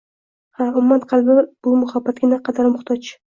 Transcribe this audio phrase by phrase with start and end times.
[0.61, 1.35] Ha, ummat qalbi
[1.67, 3.13] bu muhabbatga naqadar muhtoj